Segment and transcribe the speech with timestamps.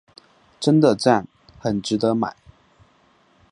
[0.59, 1.25] 真的讚，
[1.59, 2.35] 很值得买